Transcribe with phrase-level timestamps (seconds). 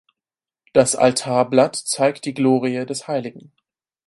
[0.73, 3.51] Das Altarblatt zeigt die Glorie des Hl.